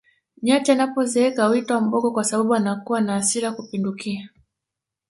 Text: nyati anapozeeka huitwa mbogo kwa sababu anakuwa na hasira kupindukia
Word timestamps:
nyati 0.41 0.71
anapozeeka 0.71 1.47
huitwa 1.47 1.81
mbogo 1.81 2.11
kwa 2.11 2.23
sababu 2.23 2.55
anakuwa 2.55 3.01
na 3.01 3.13
hasira 3.13 3.51
kupindukia 3.51 4.29